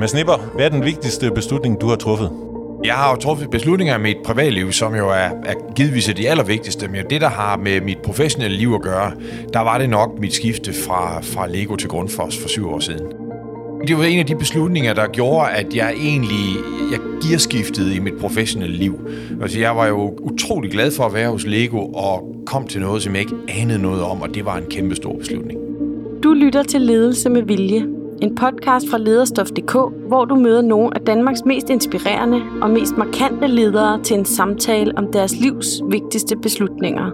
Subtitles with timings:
[0.00, 2.30] Mads Nipper, hvad er den vigtigste beslutning, du har truffet?
[2.84, 6.88] Jeg har jo truffet beslutninger i mit privatliv, som jo er, er givetvis de allervigtigste,
[6.88, 9.12] men det, der har med mit professionelle liv at gøre,
[9.52, 13.06] der var det nok mit skifte fra, fra Lego til Grundfos for syv år siden.
[13.86, 16.56] Det var en af de beslutninger, der gjorde, at jeg egentlig
[16.90, 19.00] jeg gearskiftede i mit professionelle liv.
[19.42, 23.02] Altså, jeg var jo utrolig glad for at være hos Lego og kom til noget,
[23.02, 25.60] som jeg ikke anede noget om, og det var en kæmpe stor beslutning.
[26.22, 29.72] Du lytter til Ledelse med Vilje, en podcast fra lederstof.dk,
[30.08, 34.92] hvor du møder nogle af Danmarks mest inspirerende og mest markante ledere til en samtale
[34.96, 37.10] om deres livs vigtigste beslutninger.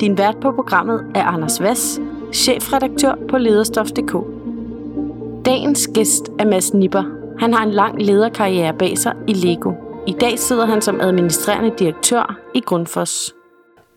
[0.00, 2.00] Din vært på programmet er Anders Vass,
[2.32, 4.16] chefredaktør på lederstof.dk.
[5.44, 7.04] Dagens gæst er Mads Nipper.
[7.38, 9.72] Han har en lang lederkarriere bag sig i Lego.
[10.06, 13.34] I dag sidder han som administrerende direktør i Grundfos.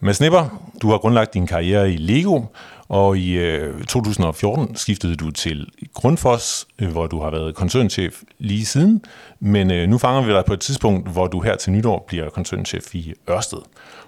[0.01, 2.41] Mads Nipper, du har grundlagt din karriere i Lego,
[2.89, 8.65] og i øh, 2014 skiftede du til Grundfos, øh, hvor du har været koncernchef lige
[8.65, 9.01] siden.
[9.39, 12.29] Men øh, nu fanger vi dig på et tidspunkt, hvor du her til nytår bliver
[12.29, 13.57] koncernchef i Ørsted.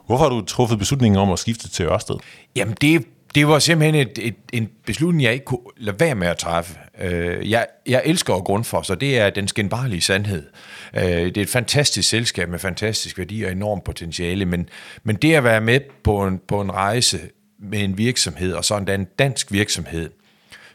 [0.06, 2.16] Hvorfor har du truffet beslutningen om at skifte til Ørsted?
[2.56, 6.28] Jamen det, det var simpelthen et, et, en beslutning, jeg ikke kunne lade være med
[6.28, 6.76] at træffe.
[7.02, 10.44] Øh, jeg, jeg elsker Grundfos, og det er den skinbarlige sandhed.
[10.94, 14.70] Øh, det er et fantastisk selskab med fantastisk værdi og enormt potentiale, men,
[15.04, 17.20] men det at være med på en, på en rejse
[17.62, 20.10] med en virksomhed, og så endda en dansk virksomhed,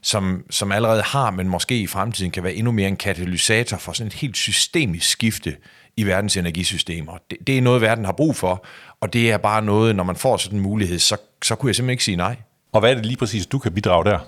[0.03, 3.93] som, som allerede har, men måske i fremtiden kan være endnu mere en katalysator for
[3.93, 5.57] sådan et helt systemisk skifte
[5.97, 7.19] i verdens energisystemer.
[7.31, 8.65] Det, det er noget, verden har brug for,
[9.01, 11.77] og det er bare noget, når man får sådan en mulighed, så, så kunne jeg
[11.77, 12.37] simpelthen ikke sige nej.
[12.73, 14.19] Og hvad er det lige præcis, du kan bidrage der?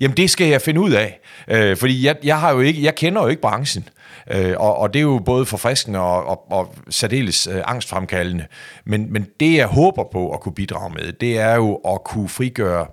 [0.00, 2.94] Jamen det skal jeg finde ud af, øh, fordi jeg, jeg, har jo ikke, jeg
[2.94, 3.88] kender jo ikke branchen.
[4.30, 8.46] Øh, og, og det er jo både forfriskende og, og, og særdeles øh, angstfremkaldende.
[8.84, 12.28] Men, men det, jeg håber på at kunne bidrage med, det er jo at kunne
[12.28, 12.86] frigøre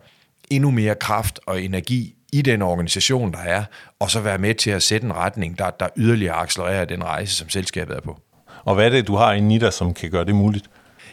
[0.49, 3.63] endnu mere kraft og energi i den organisation, der er,
[3.99, 7.35] og så være med til at sætte en retning, der, der yderligere accelererer den rejse,
[7.35, 8.19] som selskabet er på.
[8.65, 10.65] Og hvad er det, du har inde i dig, som kan gøre det muligt?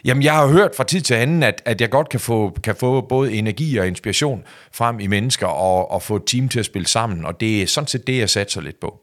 [0.05, 2.75] Jamen, jeg har hørt fra tid til anden, at, at jeg godt kan få, kan
[2.75, 6.65] få både energi og inspiration frem i mennesker og, og få et team til at
[6.65, 8.99] spille sammen, og det er sådan set det, jeg satser lidt på.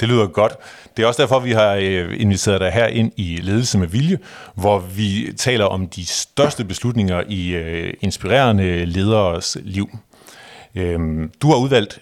[0.00, 0.52] Det lyder godt.
[0.96, 4.18] Det er også derfor, vi har øh, inviteret dig her ind i Ledelse med Vilje,
[4.54, 9.98] hvor vi taler om de største beslutninger i øh, inspirerende lederes liv.
[10.74, 12.00] Øhm, du har udvalgt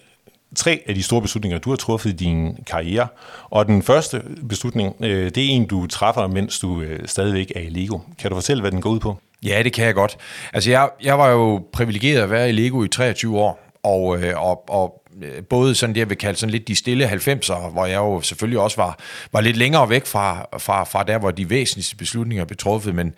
[0.56, 3.06] tre af de store beslutninger, du har truffet i din karriere.
[3.50, 7.68] Og den første beslutning, øh, det er en, du træffer, mens du stadigvæk er i
[7.68, 7.98] Lego.
[8.18, 9.16] Kan du fortælle, hvad den går ud på?
[9.42, 10.16] Ja, det kan jeg godt.
[10.52, 14.64] Altså, jeg, jeg var jo privilegeret at være i Lego i 23 år, og, og,
[14.68, 17.96] og Øh, både sådan det, jeg vil kalde sådan lidt de stille 90'er, hvor jeg
[17.96, 18.98] jo selvfølgelig også var,
[19.32, 23.14] var lidt længere væk fra, fra, fra der, hvor de væsentligste beslutninger blev truffet, men,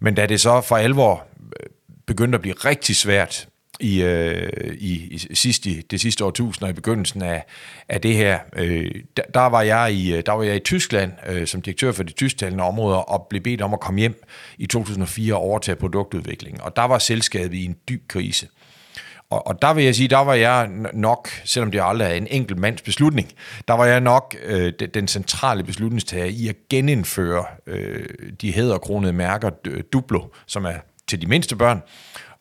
[0.00, 1.66] men da det så for alvor øh,
[2.06, 3.48] begyndte at blive rigtig svært
[3.80, 7.44] i, øh, i, i sidste, det sidste årtusind og i begyndelsen af,
[7.88, 11.12] af det her, øh, der, der, var jeg i, øh, der var jeg i Tyskland
[11.26, 14.24] øh, som direktør for de tysktalende områder og blev bedt om at komme hjem
[14.58, 16.60] i 2004 og overtage produktudviklingen.
[16.60, 18.48] Og der var selskabet i en dyb krise.
[19.30, 22.26] Og, og der vil jeg sige, der var jeg nok, selvom det aldrig er en
[22.30, 23.32] enkelt mands beslutning,
[23.68, 28.08] der var jeg nok øh, den centrale beslutningstager i at genindføre øh,
[28.40, 29.50] de hæderkronede mærker
[29.92, 30.74] Duplo, som er
[31.08, 31.82] til de mindste børn,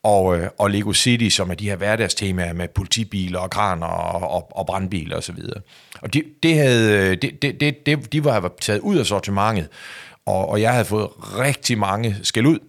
[0.04, 4.30] og, øh, og Lego City, som er de her hverdagstemaer med politibiler og kraner og,
[4.30, 5.40] og, og brandbiler osv.
[5.56, 5.62] Og,
[6.02, 9.68] og de, det havde, øh, det, det, det, de var taget ud af sortimentet,
[10.26, 11.10] og, og jeg havde fået
[11.40, 12.60] rigtig mange skæld ud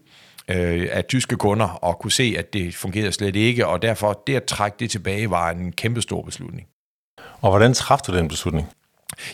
[0.51, 4.37] øh, af tyske kunder og kunne se, at det fungerede slet ikke, og derfor det
[4.37, 6.67] at trække det tilbage var en kæmpe stor beslutning.
[7.41, 8.69] Og hvordan træffede du den beslutning?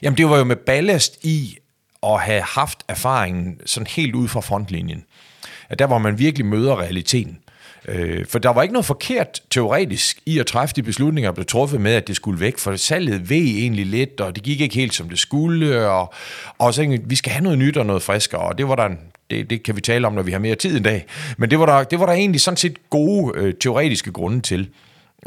[0.03, 1.59] Jamen det var jo med ballast i
[2.03, 5.05] at have haft erfaringen sådan helt ud fra frontlinjen.
[5.69, 7.39] At der hvor man virkelig møder realiteten.
[7.89, 11.47] Øh, for der var ikke noget forkert teoretisk i at træffe de beslutninger, der blev
[11.47, 14.75] truffet med, at det skulle væk, for salget ved egentlig lidt, og det gik ikke
[14.75, 16.15] helt som det skulle, og,
[16.59, 18.99] og så vi skal have noget nyt og noget friskere, og det var der en,
[19.33, 21.07] det, det kan vi tale om, når vi har mere tid en dag.
[21.39, 24.69] Men det var der, det var der egentlig sådan set gode øh, teoretiske grunde til.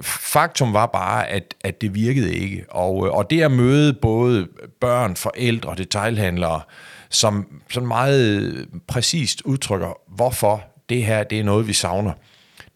[0.02, 2.66] Faktum var bare, at, at det virkede ikke.
[2.70, 4.48] Og, øh, og det at møde både
[4.82, 6.62] børn, forældre og detailhandlere,
[7.10, 12.12] som sådan meget præcist udtrykker, hvorfor det her det er noget, vi savner.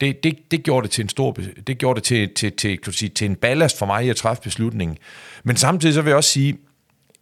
[0.01, 1.37] Det, det, det gjorde det til en stor,
[1.67, 4.15] det gjorde det til, til, til, til, sige, til en ballast for mig i at
[4.15, 4.97] træffe beslutningen.
[5.43, 6.57] Men samtidig så vil jeg også sige,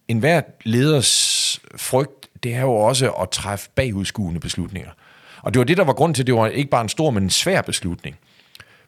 [0.08, 4.90] en hver leders frygt det er jo også at træffe bagudskuende beslutninger.
[5.42, 7.10] Og det var det, der var grund til, at det var ikke bare en stor,
[7.10, 8.16] men en svær beslutning.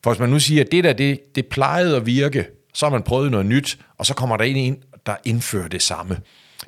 [0.04, 2.90] For hvis man nu siger, at det der, det, det plejede at virke, så har
[2.90, 4.76] man prøvet noget nyt, og så kommer der en ind,
[5.06, 6.18] der indfører det samme.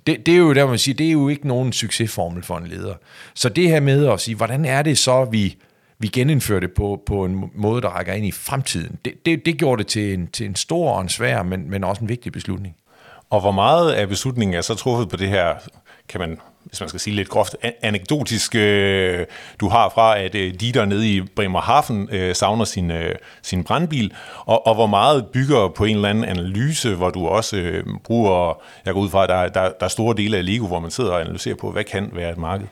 [0.06, 2.66] Det, det er jo der, man siger, det er jo ikke nogen succesformel for en
[2.66, 2.94] leder.
[3.34, 5.56] Så det her med at sige, hvordan er det så, vi,
[5.98, 9.58] vi genindfører det på, på en måde, der rækker ind i fremtiden, det, det, det
[9.58, 12.32] gjorde det til en, til en stor og en svær, men, men også en vigtig
[12.32, 12.76] beslutning.
[13.30, 15.54] Og hvor meget af beslutningen er så truffet på det her,
[16.08, 19.26] kan man hvis man skal sige lidt groft, anekdotisk, øh,
[19.60, 24.12] du har fra, at øh, Dieter nede i Bremerhaven øh, savner sin, øh, sin brandbil,
[24.44, 28.62] og, og hvor meget bygger på en eller anden analyse, hvor du også øh, bruger,
[28.84, 30.90] jeg går ud fra, at der, der, der er store dele af Lego, hvor man
[30.90, 32.66] sidder og analyserer på, hvad kan være et marked?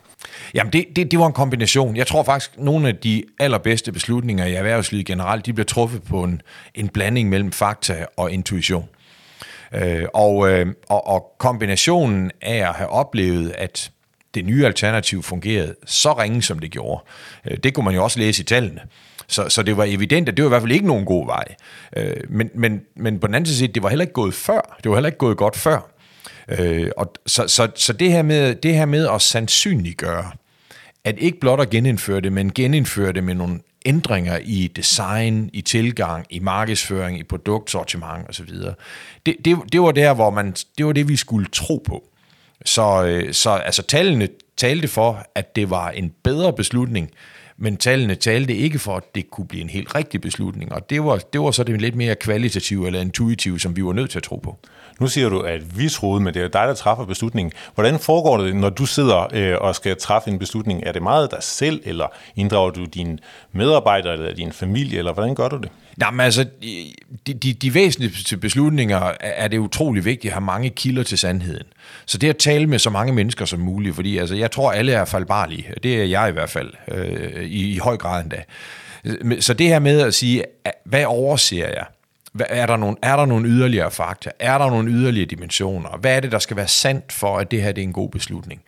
[0.54, 1.96] Jamen, det, det, det var en kombination.
[1.96, 6.02] Jeg tror faktisk, at nogle af de allerbedste beslutninger i erhvervslivet generelt, de bliver truffet
[6.02, 6.42] på en,
[6.74, 8.88] en blanding mellem fakta og intuition.
[9.74, 13.90] Øh, og, øh, og, og kombinationen af at have oplevet, at
[14.34, 17.04] det nye alternativ fungerede så ringe, som det gjorde,
[17.50, 18.80] øh, det kunne man jo også læse i tallene.
[19.26, 21.44] Så, så det var evident, at det var i hvert fald ikke nogen god vej.
[21.96, 24.78] Øh, men, men, men på den anden side, det var heller ikke gået før.
[24.82, 25.90] Det var heller ikke gået godt før.
[26.48, 30.30] Øh, og så, så, så det, her med, det her med at sandsynliggøre,
[31.04, 35.60] at ikke blot at genindføre det, men genindføre det med nogle ændringer i design, i
[35.60, 38.48] tilgang, i markedsføring, i produktsortiment osv.
[39.26, 42.04] Det, det, det var der, hvor man, det var det, vi skulle tro på.
[42.64, 47.10] Så, øh, så altså, tallene talte for, at det var en bedre beslutning,
[47.62, 50.72] men tallene talte ikke for, at det kunne blive en helt rigtig beslutning.
[50.72, 53.92] Og det var, det var så det lidt mere kvalitative eller intuitive, som vi var
[53.92, 54.58] nødt til at tro på.
[55.00, 57.52] Nu siger du, at vi troede, men det er dig, der træffer beslutningen.
[57.74, 60.82] Hvordan foregår det, når du sidder øh, og skal træffe en beslutning?
[60.86, 63.18] Er det meget dig selv, eller inddrager du dine
[63.52, 65.70] medarbejdere, eller din familie, eller hvordan gør du det?
[66.00, 66.46] Jamen altså,
[67.26, 71.66] de, de, de væsentligste beslutninger er det utrolig vigtigt at have mange kilder til sandheden.
[72.06, 74.92] Så det at tale med så mange mennesker som muligt, fordi altså, jeg tror, alle
[74.92, 75.66] er faldbarlige.
[75.82, 78.42] Det er jeg i hvert fald, øh, i, i høj grad endda.
[79.40, 80.44] Så det her med at sige,
[80.84, 81.84] hvad overser jeg?
[82.40, 84.30] Er der, nogle, er der nogle yderligere fakta?
[84.38, 85.98] Er der nogle yderligere dimensioner?
[86.00, 88.10] Hvad er det, der skal være sandt for, at det her det er en god
[88.10, 88.62] beslutning?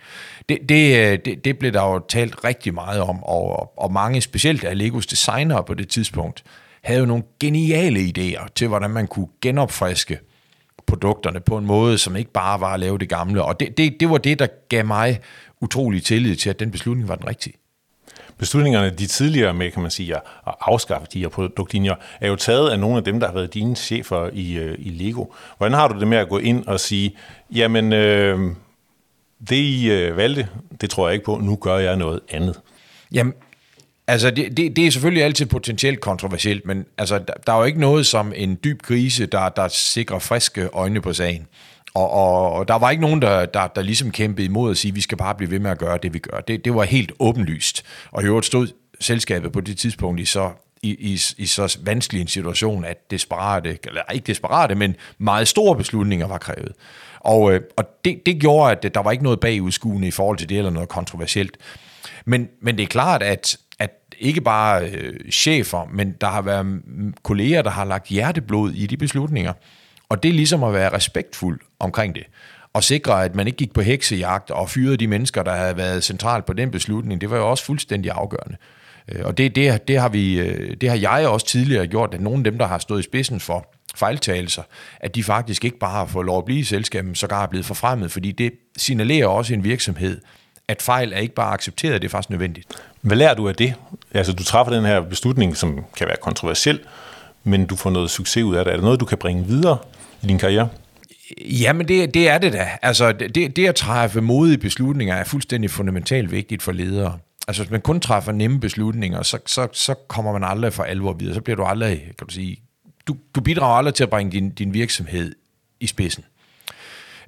[0.48, 4.20] Det, det, øh, det, det blev der jo talt rigtig meget om, og, og mange,
[4.20, 6.44] specielt af Legos designer på det tidspunkt,
[6.82, 10.18] havde jo nogle geniale idéer til, hvordan man kunne genopfriske
[10.86, 13.42] produkterne på en måde, som ikke bare var at lave det gamle.
[13.44, 15.20] Og det, det, det var det, der gav mig
[15.60, 17.54] utrolig tillid til, at den beslutning var den rigtige.
[18.38, 20.22] Beslutningerne, de tidligere med, kan man sige, at
[20.60, 23.76] afskaffe de her produktlinjer, er jo taget af nogle af dem, der har været dine
[23.76, 25.24] chefer i, øh, i Lego.
[25.58, 27.16] Hvordan har du det med at gå ind og sige,
[27.54, 28.38] jamen, øh,
[29.48, 30.48] det I øh, valgte,
[30.80, 32.60] det tror jeg ikke på, nu gør jeg noget andet?
[33.12, 33.34] Jamen,
[34.12, 37.64] Altså, det, det, det er selvfølgelig altid potentielt kontroversielt, men altså, der, der er jo
[37.64, 41.46] ikke noget som en dyb krise, der, der sikrer friske øjne på sagen.
[41.94, 44.90] Og, og, og der var ikke nogen, der, der, der ligesom kæmpede imod at sige,
[44.90, 46.40] at vi skal bare blive ved med at gøre det, vi gør.
[46.40, 47.84] Det, det var helt åbenlyst.
[48.10, 48.68] Og i øvrigt stod
[49.00, 50.50] selskabet på det tidspunkt i så,
[50.82, 55.76] i, i, i så vanskelig en situation, at desperate, eller ikke desperate, men meget store
[55.76, 56.72] beslutninger var krævet.
[57.20, 60.48] Og, øh, og det, det gjorde, at der var ikke noget bagudskuende i forhold til
[60.48, 61.56] det, eller noget kontroversielt.
[62.24, 63.56] Men, men det er klart, at
[64.18, 66.82] ikke bare øh, chefer, men der har været
[67.22, 69.52] kolleger, der har lagt hjerteblod i de beslutninger.
[70.08, 72.24] Og det er ligesom at være respektfuld omkring det.
[72.72, 76.04] Og sikre, at man ikke gik på heksejagt og fyrede de mennesker, der havde været
[76.04, 77.20] centralt på den beslutning.
[77.20, 78.56] Det var jo også fuldstændig afgørende.
[79.08, 82.20] Øh, og det, det, det, har vi, øh, det har jeg også tidligere gjort, at
[82.20, 84.62] nogle af dem, der har stået i spidsen for fejltagelser,
[85.00, 87.66] at de faktisk ikke bare har fået lov at blive i selskabet, så er blevet
[87.66, 90.20] forfremmet, fordi det signalerer også en virksomhed,
[90.68, 92.82] at fejl er ikke bare accepteret, det er faktisk nødvendigt.
[93.02, 93.74] Hvad lærer du af det?
[94.14, 96.80] Altså, du træffer den her beslutning, som kan være kontroversiel,
[97.44, 98.72] men du får noget succes ud af det.
[98.72, 99.78] Er det noget, du kan bringe videre
[100.22, 100.68] i din karriere?
[101.40, 102.68] Jamen, det, det er det da.
[102.82, 107.18] Altså, det, det at træffe modige beslutninger er fuldstændig fundamentalt vigtigt for ledere.
[107.48, 111.12] Altså, hvis man kun træffer nemme beslutninger, så, så, så kommer man aldrig for alvor
[111.12, 111.34] videre.
[111.34, 112.56] Så bliver du aldrig, kan du sige,
[113.06, 115.34] du, du bidrager aldrig til at bringe din, din virksomhed
[115.80, 116.24] i spidsen.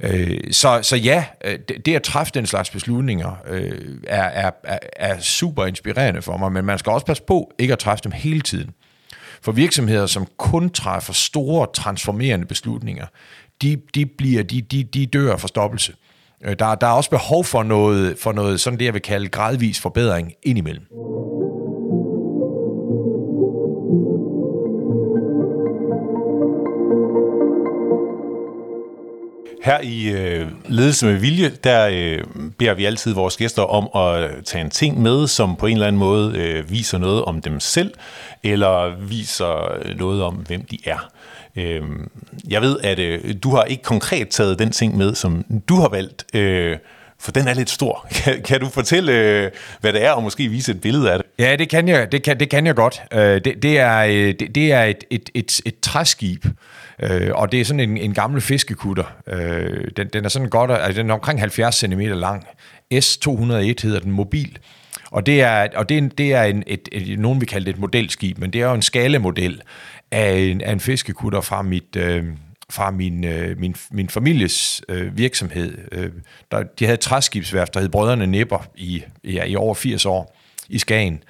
[0.01, 4.79] Øh, så, så ja, øh, det, det at træffe den slags beslutninger øh, er, er,
[4.97, 8.13] er, super inspirerende for mig, men man skal også passe på ikke at træffe dem
[8.13, 8.71] hele tiden.
[9.43, 13.07] For virksomheder, som kun træffer store transformerende beslutninger,
[13.63, 15.93] de, de, bliver, de, de, de dør for stoppelse.
[16.45, 19.29] Øh, der, der er også behov for noget, for noget sådan det, jeg vil kalde
[19.29, 20.87] gradvis forbedring indimellem.
[29.64, 32.25] Her i øh, Ledelse med Vilje, der øh,
[32.59, 35.87] beder vi altid vores gæster om at tage en ting med, som på en eller
[35.87, 37.94] anden måde øh, viser noget om dem selv,
[38.42, 41.11] eller viser noget om, hvem de er.
[41.56, 41.83] Øh,
[42.49, 45.88] jeg ved, at øh, du har ikke konkret taget den ting med, som du har
[45.88, 46.76] valgt, øh,
[47.21, 48.06] for den er lidt stor.
[48.25, 51.26] Kan, kan du fortælle, øh, hvad det er, og måske vise et billede af det?
[51.38, 53.02] Ja, det kan jeg, det kan, det kan jeg godt.
[53.12, 56.44] Øh, det, det, er, øh, det, det er et, et, et, et træskib,
[57.03, 59.05] Øh, og det er sådan en, en gammel fiskekutter.
[59.27, 62.47] Øh, den, den er sådan godt, altså den er omkring 70 cm lang.
[62.95, 64.59] S201 hedder den mobil.
[65.11, 67.75] Og det er, og det er, det er en, et, et, nogen vi kalder det
[67.75, 69.63] et modelskib, men det er jo en skalemodel
[70.11, 72.25] af en, af en fiskekutter fra mit, øh,
[72.71, 75.79] fra min, øh, min, min families øh, virksomhed.
[75.93, 76.11] Øh,
[76.51, 80.37] der, de havde et træskibsværft, der hed Brødrene Nipper i, ja, i over 80 år
[80.69, 81.23] i Skagen.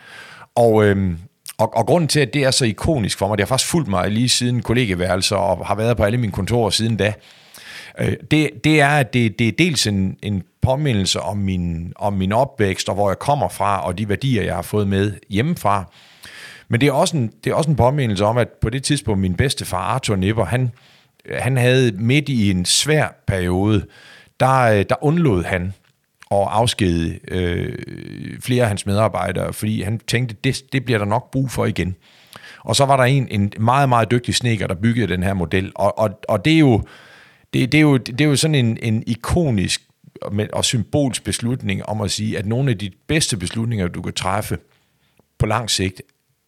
[0.54, 1.14] Og, øh,
[1.58, 3.88] og, og grunden til, at det er så ikonisk for mig, det har faktisk fulgt
[3.88, 7.12] mig lige siden kollegeværelser og har været på alle mine kontorer siden da,
[8.00, 12.12] øh, det, det er, at det, det er dels en, en påmindelse om min, om
[12.12, 15.84] min opvækst, og hvor jeg kommer fra, og de værdier, jeg har fået med hjemmefra.
[16.68, 19.20] Men det er også en, det er også en påmindelse om, at på det tidspunkt,
[19.20, 20.72] min bedste far, Arthur Nipper, han,
[21.38, 23.86] han havde midt i en svær periode,
[24.40, 25.72] der, øh, der undlod han
[26.30, 27.78] og afskedige øh,
[28.40, 31.96] flere af hans medarbejdere, fordi han tænkte, det, det bliver der nok brug for igen.
[32.64, 35.72] Og så var der en, en meget, meget dygtig sneker, der byggede den her model.
[35.74, 36.82] Og, og, og det, er jo,
[37.54, 39.82] det, det, er jo, det er jo sådan en, en ikonisk
[40.52, 44.58] og symbolsk beslutning om at sige, at nogle af de bedste beslutninger, du kan træffe
[45.38, 46.02] på lang sigt,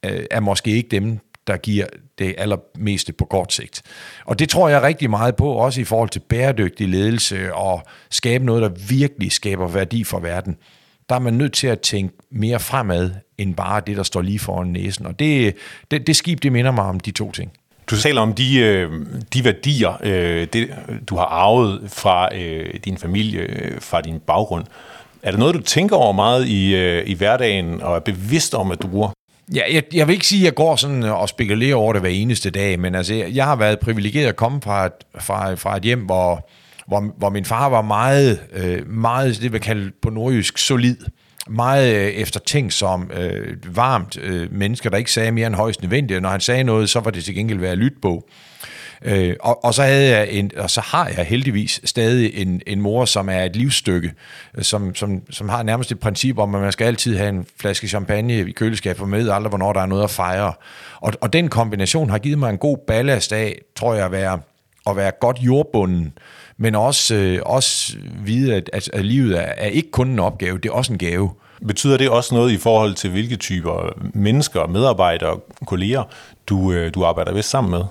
[0.05, 1.87] øh, er måske ikke dem, der giver
[2.19, 3.83] det allermeste på kort sigt.
[4.25, 8.45] Og det tror jeg rigtig meget på, også i forhold til bæredygtig ledelse og skabe
[8.45, 10.57] noget, der virkelig skaber værdi for verden.
[11.09, 14.39] Der er man nødt til at tænke mere fremad, end bare det, der står lige
[14.39, 15.07] foran næsen.
[15.07, 15.57] Og det,
[15.91, 17.53] det, det skib, det minder mig om de to ting.
[17.91, 18.91] Du taler om de, øh,
[19.33, 20.75] de værdier, øh, det,
[21.09, 23.49] du har arvet fra øh, din familie,
[23.81, 24.65] fra din baggrund.
[25.23, 28.83] Er det noget, du tænker over meget i, i hverdagen og er bevidst om, at
[28.83, 29.11] du?
[29.55, 32.03] Ja, jeg, jeg vil ikke sige, at jeg går sådan øh, og spekulerer over det
[32.03, 35.77] hver eneste dag, men altså, jeg har været privilegeret at komme fra et, fra, fra
[35.77, 36.49] et hjem, hvor,
[36.89, 40.97] hvor, hvor min far var meget, øh, meget det vil kalde på nordjysk, solid.
[41.49, 46.23] Meget øh, eftertænksom, øh, varmt øh, mennesker, der ikke sagde mere end højst nødvendigt.
[46.23, 48.29] Når han sagde noget, så var det til gengæld være lytbog.
[48.29, 52.63] Øh, Øh, og, og, så havde jeg en, og så har jeg heldigvis stadig en,
[52.67, 54.13] en mor, som er et livsstykke,
[54.63, 57.89] som, som, som har nærmest et princip om, at man skal altid have en flaske
[57.89, 60.53] champagne i køleskabet med, aldrig hvornår der er noget at fejre.
[61.01, 64.41] Og, og den kombination har givet mig en god ballast af, tror jeg, at være,
[64.87, 66.13] at være godt jordbunden,
[66.57, 70.59] men også, øh, også vide, at, at, at livet er, er ikke kun en opgave,
[70.59, 71.31] det er også en gave.
[71.67, 76.03] Betyder det også noget i forhold til, hvilke typer mennesker, medarbejdere, kolleger,
[76.47, 77.83] du, øh, du arbejder ved sammen med?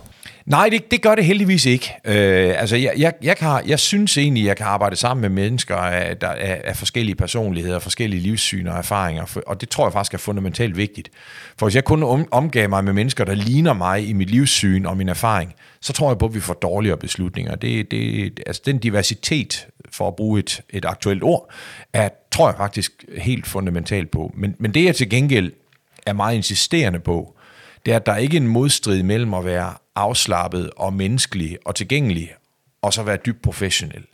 [0.46, 1.94] Nej, det, det gør det heldigvis ikke.
[2.06, 5.76] Øh, altså, jeg, jeg, jeg, kan, jeg synes egentlig, jeg kan arbejde sammen med mennesker
[5.76, 9.94] af, der, af, af forskellige personligheder, forskellige livssyn og erfaringer, for, og det tror jeg
[9.94, 11.10] faktisk er fundamentalt vigtigt.
[11.58, 14.86] For hvis jeg kun om, omgav mig med mennesker, der ligner mig i mit livssyn
[14.86, 17.56] og min erfaring, så tror jeg på, at vi får dårligere beslutninger.
[17.56, 21.50] Det, det, altså, den diversitet, for at bruge et, et aktuelt ord,
[21.94, 24.34] er, tror jeg faktisk helt fundamentalt på.
[24.38, 25.52] Men, men det jeg til gengæld
[26.06, 27.36] er meget insisterende på,
[27.86, 31.76] det er, at der ikke er en modstrid mellem at være afslappet og menneskelig og
[31.76, 32.34] tilgængelig,
[32.82, 34.06] og så være dybt professionel.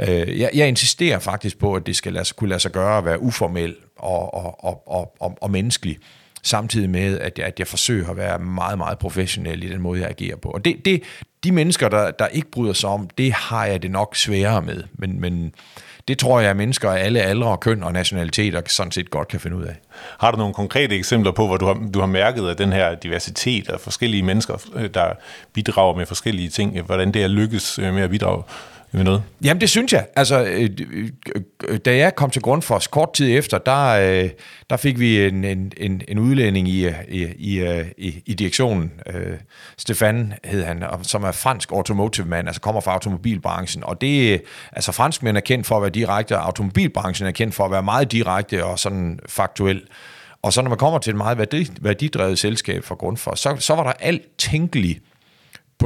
[0.00, 3.04] Øh, jeg, jeg insisterer faktisk på, at det skal lade kunne lade sig gøre at
[3.04, 5.98] være uformel og, og, og, og, og, og menneskelig,
[6.42, 10.00] samtidig med, at jeg, at jeg forsøger at være meget, meget professionel i den måde,
[10.00, 10.48] jeg agerer på.
[10.48, 11.02] Og det, det,
[11.44, 14.82] de mennesker, der, der ikke bryder sig om, det har jeg det nok sværere med.
[14.92, 15.54] Men, men
[16.08, 19.40] det tror jeg, at mennesker af alle aldre, køn og nationaliteter sådan set godt kan
[19.40, 19.76] finde ud af.
[20.20, 22.94] Har du nogle konkrete eksempler på, hvor du har, du har mærket, at den her
[22.94, 25.12] diversitet og forskellige mennesker, øh, der
[25.52, 28.42] bidrager med forskellige ting, hvordan det er lykkes øh, med at bidrage?
[28.92, 29.22] Med noget?
[29.44, 30.06] Jamen, det synes jeg.
[30.16, 31.10] Altså, øh, øh,
[31.68, 34.30] øh, da jeg kom til Grundfos kort tid efter, der, øh,
[34.70, 38.92] der fik vi en, en, en, en udlænding i, i, i, øh, i direktionen.
[39.06, 39.36] Øh,
[39.78, 43.84] Stefan hed han, som er fransk automotive man, altså kommer fra automobilbranchen.
[43.84, 47.64] Og det, altså franskmænd er kendt for at være direkte, og automobilbranchen er kendt for
[47.64, 49.82] at være meget direkte og sådan faktuel.
[50.42, 53.74] Og så når man kommer til et meget værdi, værdidrevet selskab for Grundfos, så, så
[53.74, 55.02] var der alt tænkeligt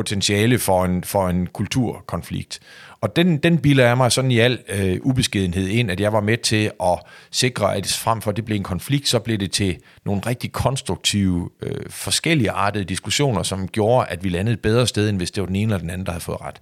[0.00, 2.60] potentiale for en, for en kulturkonflikt.
[3.00, 6.20] Og den, den bilder jeg mig sådan i al øh, ubeskedenhed ind, at jeg var
[6.20, 6.98] med til at
[7.30, 10.52] sikre, at frem for at det blev en konflikt, så blev det til nogle rigtig
[10.52, 15.30] konstruktive, øh, forskellige artede diskussioner, som gjorde, at vi landede et bedre sted, end hvis
[15.30, 16.60] det var den ene eller den anden, der havde fået ret.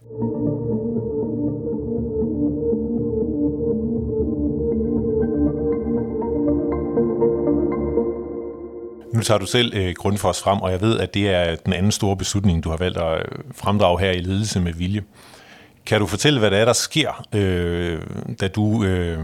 [9.19, 11.93] Nu tager du selv øh, Grundfos frem, og jeg ved, at det er den anden
[11.93, 15.03] store beslutning, du har valgt at øh, fremdrage her i ledelse med vilje.
[15.87, 18.01] Kan du fortælle, hvad det er, der sker, øh,
[18.41, 19.19] da du, øh,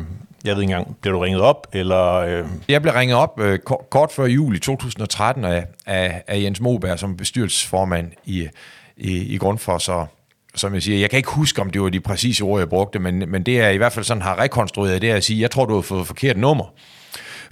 [0.44, 1.66] jeg ved ikke engang, bliver du ringet op?
[1.72, 2.44] Eller, øh?
[2.68, 6.60] Jeg blev ringet op øh, kort, kort før jul i 2013 af, af, af Jens
[6.60, 8.48] Moberg som bestyrelsesformand i,
[8.96, 10.06] i, i Grundfos, og
[10.54, 12.98] som jeg siger, jeg kan ikke huske, om det var de præcise ord, jeg brugte,
[12.98, 15.50] men, men det er i hvert fald sådan har rekonstrueret, det er at sige, jeg
[15.50, 16.64] tror, du har fået forkert nummer.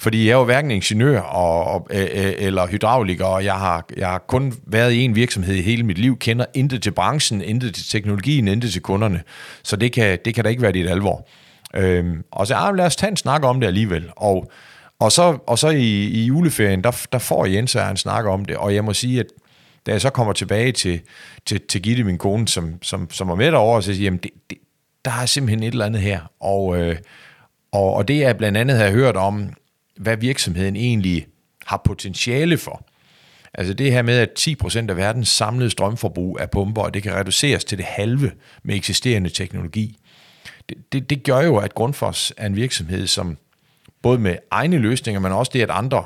[0.03, 4.19] Fordi jeg er jo hverken ingeniør og, og, eller hydrauliker, og jeg har, jeg har
[4.19, 7.85] kun været i en virksomhed i hele mit liv, kender intet til branchen, intet til
[7.89, 9.23] teknologien, intet til kunderne.
[9.63, 11.29] Så det kan, det kan da ikke være dit alvor.
[11.75, 14.11] Øhm, og så ah, lad os tage en snak om det alligevel.
[14.17, 14.51] Og,
[14.99, 18.45] og så, og så i, i juleferien, der, der får Jens og en snak om
[18.45, 19.27] det, og jeg må sige, at
[19.87, 21.01] da jeg så kommer tilbage til,
[21.47, 24.31] til, til Gitte, min kone, som, som, som var med derovre, så siger jeg, det,
[24.51, 24.59] det,
[25.05, 26.21] der er simpelthen et eller andet her.
[26.41, 26.97] Og, øh,
[27.73, 29.53] og, og det er blandt andet, har hørt om,
[29.97, 31.27] hvad virksomheden egentlig
[31.67, 32.87] har potentiale for.
[33.55, 37.15] Altså det her med, at 10% af verdens samlede strømforbrug er pumper, og det kan
[37.15, 38.33] reduceres til det halve
[38.63, 39.99] med eksisterende teknologi.
[40.69, 43.39] Det, det, det gør jo, at Grundfos er en virksomhed, som
[44.03, 46.05] både med egne løsninger, men også det, at andre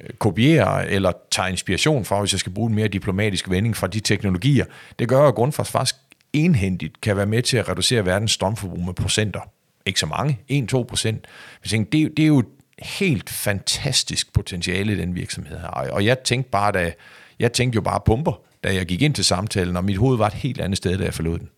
[0.00, 3.86] øh, kopierer eller tager inspiration fra, hvis jeg skal bruge en mere diplomatisk vending fra
[3.86, 4.64] de teknologier,
[4.98, 5.96] det gør, at Grundfos faktisk
[6.32, 9.40] enhændigt kan være med til at reducere verdens strømforbrug med procenter.
[9.86, 11.26] Ikke så mange, 1-2 procent.
[11.64, 12.44] Det, det er jo
[12.80, 15.88] helt fantastisk potentiale den virksomhed har.
[15.92, 16.92] Og jeg tænkte bare, da,
[17.38, 18.32] jeg tænkte jo bare pumper,
[18.64, 21.04] da jeg gik ind til samtalen, og mit hoved var et helt andet sted, da
[21.04, 21.48] jeg forlod den.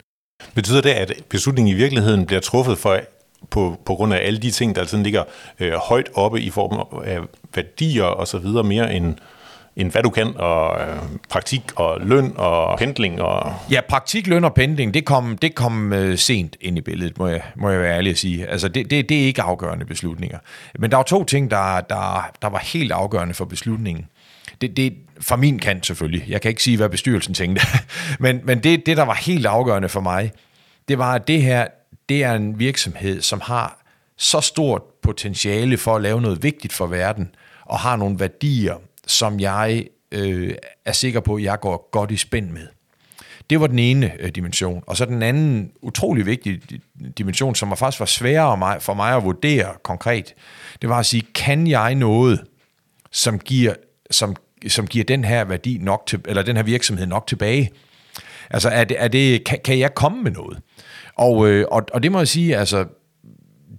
[0.54, 3.00] Betyder det, at beslutningen i virkeligheden bliver truffet for,
[3.50, 5.24] på, på grund af alle de ting, der sådan ligger
[5.60, 7.18] øh, højt oppe i form af
[7.54, 9.14] værdier og så videre, mere end,
[9.76, 10.96] end hvad du kan, og øh,
[11.28, 13.22] praktik og løn og pendling.
[13.22, 13.54] Og...
[13.70, 17.26] Ja, praktik, løn og pendling, det kom, det kom øh, sent ind i billedet, må
[17.26, 18.46] jeg, må jeg være ærlig at sige.
[18.46, 20.38] Altså, det, det, det er ikke afgørende beslutninger.
[20.78, 24.06] Men der var to ting, der, der, der var helt afgørende for beslutningen.
[24.60, 26.24] Det, det, fra min kant selvfølgelig.
[26.28, 27.66] Jeg kan ikke sige, hvad bestyrelsen tænkte.
[28.20, 30.32] men men det, det, der var helt afgørende for mig,
[30.88, 31.66] det var, at det her,
[32.08, 33.82] det er en virksomhed, som har
[34.18, 38.74] så stort potentiale for at lave noget vigtigt for verden, og har nogle værdier,
[39.12, 40.54] som jeg øh,
[40.84, 42.66] er sikker på, at jeg går godt i spænd med.
[43.50, 44.82] Det var den ene øh, dimension.
[44.86, 46.60] Og så den anden utrolig vigtige
[47.18, 50.34] dimension, som faktisk var sværere for mig at vurdere konkret,
[50.82, 52.44] det var at sige, kan jeg noget,
[53.10, 53.74] som giver,
[54.10, 54.36] som,
[54.68, 57.70] som giver den her værdi nok til, eller den her virksomhed nok tilbage?
[58.50, 60.58] Altså, er det, er det, kan, kan jeg komme med noget?
[61.14, 62.84] Og, øh, og, og det må jeg sige, altså,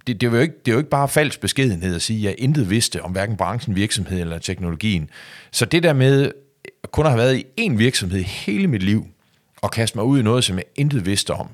[0.06, 2.24] det, det, er jo ikke, det er jo ikke bare falsk beskedenhed at sige, at
[2.24, 5.10] jeg intet vidste om hverken branchen, virksomheden eller teknologien.
[5.50, 6.30] Så det der med
[6.92, 9.06] kun at have været i én virksomhed hele mit liv,
[9.62, 11.48] og kaste mig ud i noget, som jeg intet vidste om,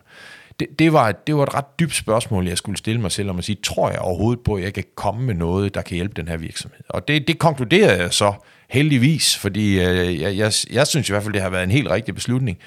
[0.61, 3.39] det, det, var, det var et ret dybt spørgsmål, jeg skulle stille mig selv om
[3.39, 6.15] at sige, tror jeg overhovedet på, at jeg kan komme med noget, der kan hjælpe
[6.17, 6.81] den her virksomhed?
[6.89, 8.33] Og det, det konkluderede jeg så
[8.69, 11.91] heldigvis, fordi øh, jeg, jeg, jeg synes i hvert fald, det har været en helt
[11.91, 12.59] rigtig beslutning.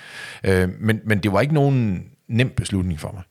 [0.43, 3.23] Øh, men, men det var ikke nogen nem beslutning for mig.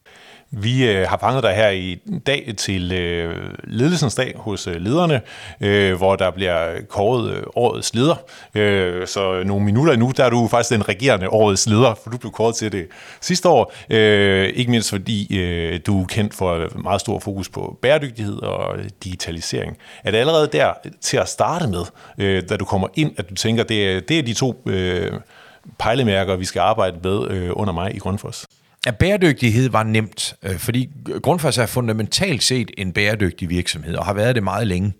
[0.54, 5.20] Vi øh, har fanget dig her i dag til øh, ledelsens dag hos øh, lederne,
[5.60, 8.16] øh, hvor der bliver kåret øh, årets leder.
[8.54, 12.18] Øh, så nogle minutter nu, der er du faktisk den regerende årets leder, for du
[12.18, 12.86] blev kåret til det
[13.20, 13.72] sidste år.
[13.90, 18.76] Øh, ikke mindst fordi øh, du er kendt for meget stor fokus på bæredygtighed og
[19.04, 19.76] digitalisering.
[20.04, 21.84] Er det allerede der til at starte med,
[22.18, 25.12] øh, da du kommer ind, at du tænker, det, det er de to øh,
[25.78, 28.46] pejlemærker, vi skal arbejde med øh, under mig i Grundfos?
[28.86, 30.90] At bæredygtighed var nemt, øh, fordi
[31.22, 34.92] Grundfos er fundamentalt set en bæredygtig virksomhed, og har været det meget længe.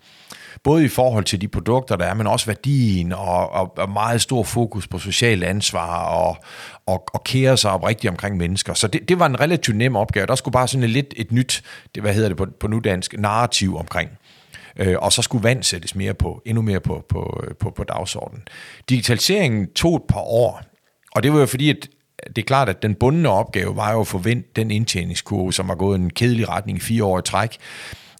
[0.63, 4.21] Både i forhold til de produkter, der er, men også værdien, og, og, og meget
[4.21, 6.37] stor fokus på social ansvar, og,
[6.85, 8.73] og, og kære sig op rigtigt omkring mennesker.
[8.73, 10.25] Så det, det var en relativt nem opgave.
[10.25, 11.63] Der skulle bare sådan lidt et nyt,
[11.95, 14.09] det, hvad hedder det på, på nudansk, narrativ omkring.
[14.77, 18.43] Øh, og så skulle vand sættes mere på, endnu mere på, på, på, på dagsordenen.
[18.89, 20.61] Digitaliseringen tog et par år,
[21.15, 21.87] og det var jo fordi, at
[22.27, 25.75] det er klart, at den bundne opgave var jo at forvente den indtjeningskurve, som har
[25.75, 27.57] gået en kedelig retning i fire år i træk.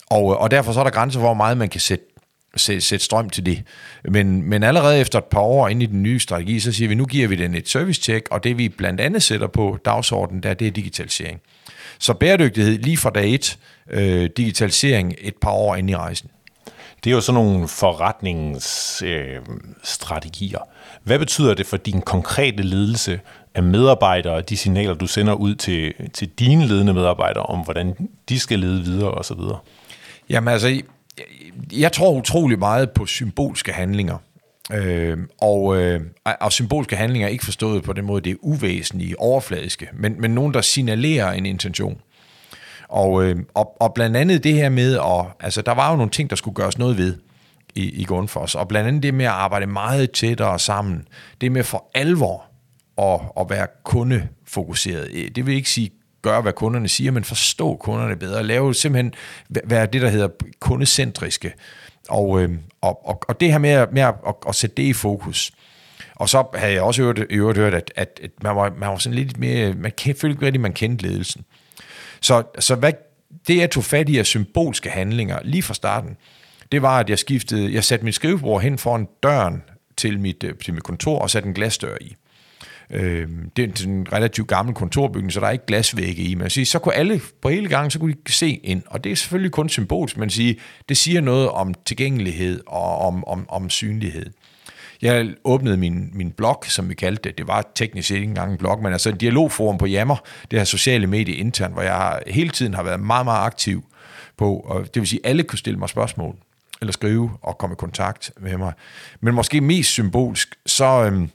[0.08, 2.06] Og, øh, og derfor så er der grænser for, hvor meget man kan sætte
[2.56, 3.64] sætte, sætte strøm til det.
[4.10, 6.96] Men, men allerede efter et par år ind i den nye strategi, så siger vi,
[6.96, 10.54] nu giver vi den et service-check, og det vi blandt andet sætter på dagsordenen, der,
[10.54, 11.42] det er digitalisering.
[12.00, 16.30] Så bæredygtighed lige fra dag et, øh, digitalisering et par år ind i rejsen.
[17.04, 20.62] Det er jo sådan nogle forretningsstrategier.
[20.62, 20.68] Øh,
[21.04, 23.20] Hvad betyder det for din konkrete ledelse
[23.56, 28.40] af medarbejdere, de signaler, du sender ud til, til dine ledende medarbejdere, om hvordan de
[28.40, 29.40] skal lede videre osv.?
[30.30, 30.84] Jamen altså, jeg,
[31.72, 34.18] jeg tror utrolig meget på symbolske handlinger.
[34.72, 36.02] Øh, og, øh,
[36.42, 40.32] og symbolske handlinger er ikke forstået på den måde, det er uvæsentlige, overfladiske, men, men
[40.32, 42.02] nogen, der signalerer en intention.
[42.88, 46.12] Og, øh, og, og blandt andet det her med, at, altså der var jo nogle
[46.12, 47.18] ting, der skulle gøres noget ved
[47.76, 51.08] i, i Grundfos, og blandt andet det med at arbejde meget tættere sammen,
[51.42, 52.44] det med for alvor
[52.98, 55.10] at, at være kundefokuseret.
[55.14, 58.44] Øh, det vil ikke sige gøre, hvad kunderne siger, men forstå kunderne bedre.
[58.44, 59.14] Lave simpelthen,
[59.64, 60.28] være det, der hedder
[60.60, 61.54] kundecentriske.
[62.10, 62.52] Og, øh,
[62.82, 65.52] og, og, og det her med, med at, at, at sætte det i fokus.
[66.16, 68.98] Og så havde jeg også øvrigt, øvrigt hørt, at, at, at man, var, man var
[68.98, 71.46] sådan lidt mere, man følte ikke rigtig, man kendte ledelsen.
[72.22, 72.94] Så, så hvad,
[73.48, 76.18] det, jeg tog fat i af symbolske handlinger lige fra starten,
[76.72, 79.64] det var, at jeg skiftede, jeg satte mit skrivebord hen foran døren
[79.98, 82.16] til mit, øh, til mit kontor og satte en glasdør i.
[82.94, 83.28] Øh,
[83.58, 86.36] det er en relativt gammel kontorbygning, så der er ikke glasvægge i.
[86.36, 88.84] Men sige, så kunne alle på hele gangen, så kunne de se ind.
[88.88, 93.28] Og det er selvfølgelig kun symbolsk, men sige, det siger noget om tilgængelighed og om,
[93.28, 94.26] om, om synlighed.
[95.02, 97.38] Jeg åbnede min, min blog, som vi kaldte det.
[97.38, 100.16] Det var teknisk set ikke engang en blog, men altså en dialogforum på Jammer,
[100.52, 103.84] det her sociale medie internt, hvor jeg hele tiden har været meget, meget aktiv
[104.38, 106.36] på, og det vil sige, at alle kunne stille mig spørgsmål,
[106.82, 108.74] eller skrive og komme i kontakt med mig.
[109.22, 111.28] Men måske mest symbolsk, så, Øh,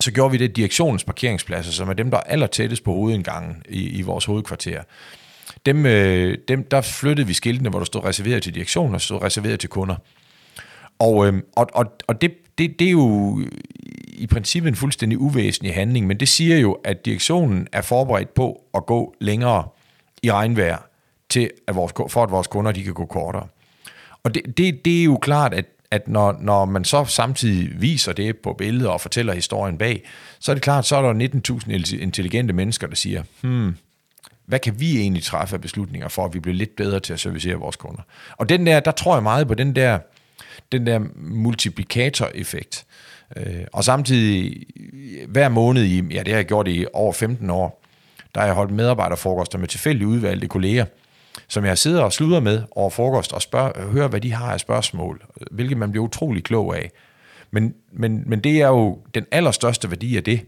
[0.00, 3.62] så gjorde vi det direktionens parkeringspladser, som er dem, der er aller tættest på hovedindgangen
[3.68, 4.82] i, i vores hovedkvarter.
[5.66, 9.22] Dem, øh, dem, der flyttede vi skiltene, hvor der stod reserveret til direktionen og stod
[9.22, 9.96] reserveret til kunder.
[10.98, 13.40] Og, øh, og, og, og det, det, det er jo
[14.08, 18.60] i princippet en fuldstændig uvæsentlig handling, men det siger jo, at direktionen er forberedt på
[18.74, 19.68] at gå længere
[20.22, 20.78] i regnvejr,
[21.28, 23.46] til at vores, for at vores kunder de kan gå kortere.
[24.24, 28.12] Og det, det, det er jo klart, at, at når, når man så samtidig viser
[28.12, 30.04] det på billeder og fortæller historien bag,
[30.40, 31.28] så er det klart, så er der
[31.90, 33.76] 19.000 intelligente mennesker, der siger, hmm,
[34.46, 37.20] hvad kan vi egentlig træffe af beslutninger for, at vi bliver lidt bedre til at
[37.20, 38.02] servicere vores kunder?
[38.36, 39.98] Og den der, der tror jeg meget på den der,
[40.72, 42.86] den der multiplikator-effekt.
[43.36, 44.66] Øh, og samtidig
[45.28, 47.84] hver måned i, ja det har jeg gjort i over 15 år,
[48.34, 50.84] der har jeg holdt medarbejderfrokoster med tilfældig udvalgte kolleger,
[51.48, 54.52] som jeg sidder og sluder med over frokost og spørger, øh, hører, hvad de har
[54.52, 56.90] af spørgsmål, hvilket man bliver utrolig klog af.
[57.50, 60.40] Men, men, men det er jo den allerstørste værdi af det,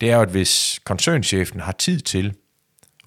[0.00, 2.34] det er jo, at hvis koncernchefen har tid til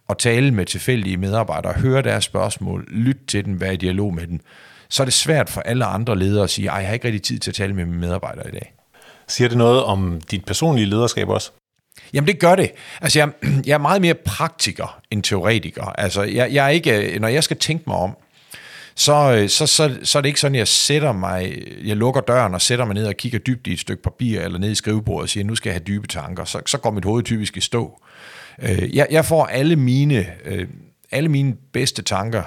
[0.09, 4.27] at tale med tilfældige medarbejdere, høre deres spørgsmål, lytte til dem, være i dialog med
[4.27, 4.39] dem,
[4.89, 7.39] så er det svært for alle andre ledere at sige, jeg har ikke rigtig tid
[7.39, 8.73] til at tale med mine medarbejdere i dag.
[9.27, 11.51] Siger det noget om dit personlige lederskab også?
[12.13, 12.71] Jamen det gør det.
[13.01, 13.29] Altså jeg,
[13.67, 15.83] jeg er meget mere praktiker end teoretiker.
[15.83, 18.17] Altså jeg, jeg er ikke, øh, når jeg skal tænke mig om,
[18.95, 22.21] så, øh, så, så, så er det ikke sådan, at jeg sætter mig, jeg lukker
[22.21, 24.75] døren og sætter mig ned og kigger dybt i et stykke papir eller ned i
[24.75, 26.45] skrivebordet og siger, nu skal jeg have dybe tanker.
[26.45, 28.01] Så, så går mit hoved typisk i stå.
[28.61, 30.25] Øh, jeg, jeg får alle mine,
[31.11, 32.43] alle mine bedste tanker,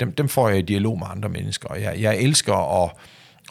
[0.00, 1.74] dem, dem får jeg i dialog med andre mennesker.
[1.74, 2.90] Jeg, jeg elsker at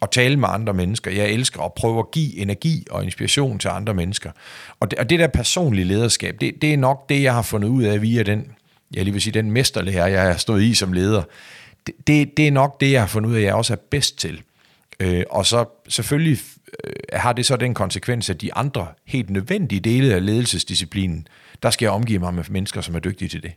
[0.01, 1.11] at tale med andre mennesker.
[1.11, 4.31] Jeg elsker at prøve at give energi og inspiration til andre mennesker.
[4.79, 7.69] Og det, og det der personlige lederskab, det, det er nok det, jeg har fundet
[7.69, 8.51] ud af via den,
[8.93, 11.23] jeg lige vil sige, den mesterlærer, jeg har stået i som leder.
[11.87, 14.19] Det, det, det er nok det, jeg har fundet ud af, jeg også er bedst
[14.19, 14.41] til.
[14.99, 16.39] Øh, og så selvfølgelig
[16.83, 21.27] øh, har det så den konsekvens, at de andre helt nødvendige dele af ledelsesdisciplinen,
[21.63, 23.51] der skal jeg omgive mig med mennesker, som er dygtige til det.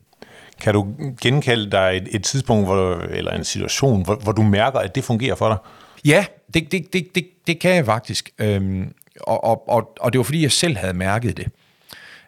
[0.61, 4.79] Kan du genkalde dig et, et tidspunkt, hvor, eller en situation, hvor, hvor du mærker,
[4.79, 5.57] at det fungerer for dig?
[6.05, 8.31] Ja, det, det, det, det, det kan jeg faktisk.
[8.39, 11.49] Øhm, og, og, og, og det var fordi, jeg selv havde mærket det.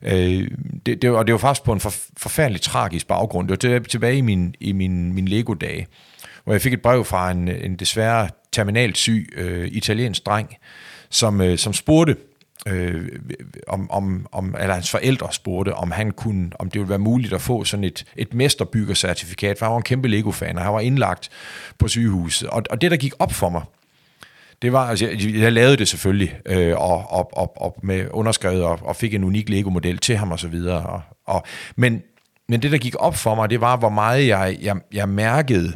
[0.03, 0.51] Øh,
[0.87, 3.49] det, det og det var faktisk på en for, forfærdelig tragisk baggrund.
[3.49, 5.87] Det var tilbage i min, i min, min Lego-dage,
[6.45, 10.57] hvor jeg fik et brev fra en, en desværre terminalt syg øh, italiensk dreng,
[11.11, 12.17] som, øh, som spurgte,
[12.67, 13.09] øh,
[13.69, 17.33] om, om, om, eller hans forældre spurgte, om han kunne, om det ville være muligt
[17.33, 20.81] at få sådan et, et mesterbyggercertifikat, for han var en kæmpe Lego-fan, og han var
[20.81, 21.29] indlagt
[21.79, 22.49] på sygehuset.
[22.49, 23.63] Og, og det, der gik op for mig,
[24.63, 28.65] det var, altså jeg, jeg lavede det selvfølgelig, øh, og, og, og, og med underskrevet,
[28.65, 30.87] og, og fik en unik Lego-model til ham og så videre.
[30.87, 31.43] Og, og,
[31.77, 32.03] men,
[32.49, 35.73] men det, der gik op for mig, det var, hvor meget jeg, jeg, jeg mærkede,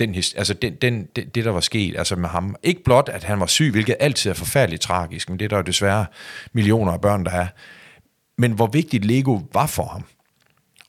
[0.00, 2.56] den, altså den, den, det, det, der var sket altså med ham.
[2.62, 5.56] Ikke blot, at han var syg, hvilket altid er forfærdeligt tragisk, men det er der
[5.56, 6.06] jo desværre
[6.52, 7.46] millioner af børn, der er.
[8.38, 10.04] Men hvor vigtigt Lego var for ham.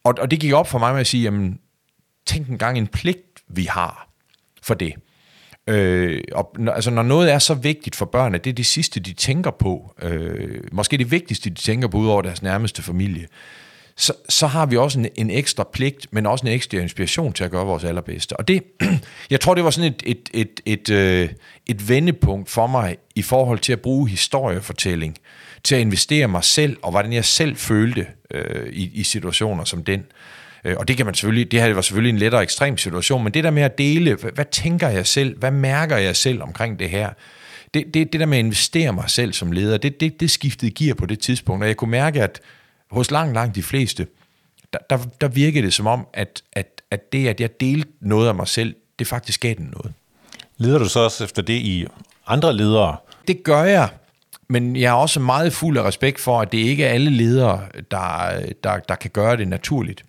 [0.03, 1.59] Og, og det gik op for mig med at sige, jamen,
[2.25, 4.09] tænk engang en pligt, vi har
[4.63, 4.93] for det.
[5.67, 8.99] Øh, og, altså, når noget er så vigtigt for børn, at det er det sidste,
[8.99, 13.27] de tænker på, øh, måske det vigtigste, de tænker på, ud over deres nærmeste familie,
[13.95, 17.43] så, så har vi også en, en ekstra pligt, men også en ekstra inspiration til
[17.43, 18.37] at gøre vores allerbedste.
[18.37, 18.63] Og det,
[19.29, 21.29] jeg tror, det var sådan et, et, et, et, øh,
[21.67, 25.17] et vendepunkt for mig i forhold til at bruge historiefortælling,
[25.63, 29.83] til at investere mig selv, og hvordan jeg selv følte øh, i, i situationer som
[29.83, 30.03] den.
[30.63, 33.33] Øh, og det kan man selvfølgelig, det her var selvfølgelig en lettere ekstrem situation, men
[33.33, 36.79] det der med at dele, hvad, hvad tænker jeg selv, hvad mærker jeg selv omkring
[36.79, 37.09] det her,
[37.73, 40.71] det, det, det der med at investere mig selv som leder, det, det, det skiftede
[40.71, 42.41] gear på det tidspunkt, og jeg kunne mærke, at
[42.91, 44.07] hos langt, langt de fleste,
[44.73, 48.27] der, der, der virkede det som om, at, at, at det, at jeg delte noget
[48.27, 49.93] af mig selv, det faktisk gav den noget.
[50.57, 51.87] Leder du så også efter det i
[52.27, 52.97] andre ledere?
[53.27, 53.89] Det gør jeg,
[54.47, 57.61] men jeg er også meget fuld af respekt for, at det ikke er alle ledere,
[57.91, 58.29] der,
[58.63, 60.03] der, der kan gøre det naturligt.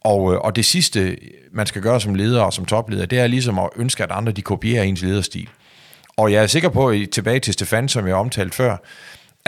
[0.00, 1.16] Og, øh, og det sidste,
[1.52, 4.32] man skal gøre som leder og som topleder, det er ligesom at ønske, at andre
[4.32, 5.48] de kopierer ens lederstil.
[6.16, 8.76] Og jeg er sikker på, at tilbage til Stefan, som jeg omtalte før,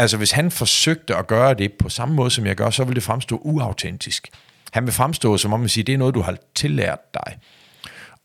[0.00, 2.94] altså hvis han forsøgte at gøre det på samme måde, som jeg gør, så ville
[2.94, 4.28] det fremstå uautentisk.
[4.72, 7.38] Han vil fremstå som om, man siger, det er noget, du har tillært dig.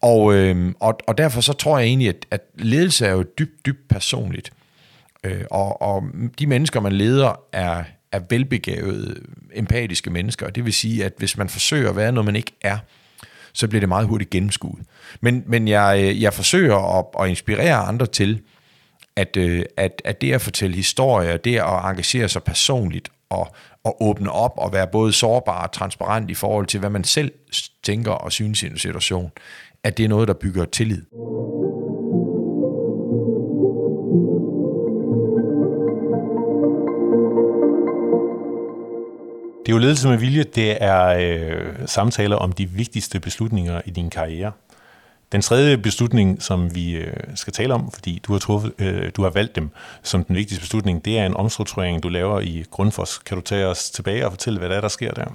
[0.02, 3.66] Og, øh, og, og derfor så tror jeg egentlig, at, at ledelse er jo dybt,
[3.66, 4.52] dybt personligt.
[5.24, 6.04] Øh, og, og
[6.40, 9.16] de mennesker, man leder, er, er velbegavede,
[9.54, 10.50] empatiske mennesker.
[10.50, 12.78] Det vil sige, at hvis man forsøger at være noget, man ikke er,
[13.54, 14.84] så bliver det meget hurtigt gennemskuet.
[15.22, 18.42] Men, men jeg, jeg forsøger at, at inspirere andre til,
[19.16, 24.04] at, øh, at, at det at fortælle historier, det at engagere sig personligt og, og
[24.04, 27.32] åbne op og være både sårbar og transparent i forhold til, hvad man selv
[27.84, 29.32] tænker og synes i en situation,
[29.84, 31.02] at det er noget, der bygger tillid.
[39.66, 43.90] Det er jo ledelse med vilje, det er øh, samtaler om de vigtigste beslutninger i
[43.90, 44.52] din karriere.
[45.36, 49.24] Den tredje beslutning, som vi øh, skal tale om, fordi du har, truffet, øh, du
[49.24, 49.70] har valgt dem
[50.04, 53.18] som den vigtigste beslutning, det er en omstrukturering, du laver i Grundfos.
[53.18, 55.26] Kan du tage os tilbage og fortælle, hvad der er, der sker der?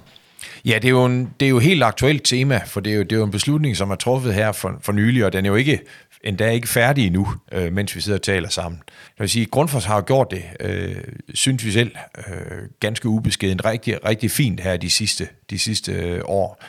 [0.65, 2.97] Ja, det er jo, en, det er jo et helt aktuelt tema, for det er
[2.97, 5.45] jo, det er jo en beslutning, som er truffet her for, for nylig, og den
[5.45, 5.79] er jo ikke
[6.23, 8.81] endda ikke færdig endnu, øh, mens vi sidder og taler sammen.
[8.87, 10.95] Jeg vil sige, Grundfos har jo gjort det, øh,
[11.33, 12.33] synes vi selv, øh,
[12.79, 16.63] ganske ubeskeden, rigtig, rigtig fint her de sidste, de sidste øh, år.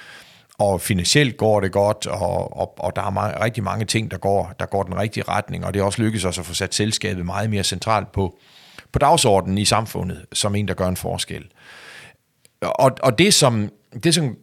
[0.58, 4.18] Og finansielt går det godt, og, og, og der er meget, rigtig mange ting, der
[4.18, 6.74] går, der går den rigtige retning, og det er også lykkedes os at få sat
[6.74, 8.38] selskabet meget mere centralt på,
[8.92, 11.44] på dagsordenen i samfundet, som en, der gør en forskel.
[12.60, 13.70] Og, og det, som,
[14.02, 14.36] det, som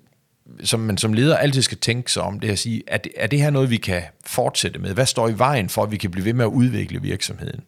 [0.63, 3.11] som man som leder altid skal tænke sig om, det er at sige, er det,
[3.15, 4.93] er det her noget, vi kan fortsætte med?
[4.93, 7.61] Hvad står i vejen for, at vi kan blive ved med at udvikle virksomheden?